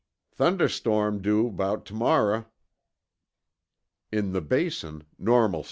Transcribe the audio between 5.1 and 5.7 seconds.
normalcy.